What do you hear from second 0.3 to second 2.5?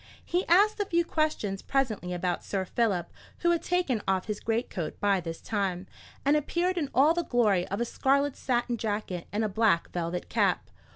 asked a few questions presently about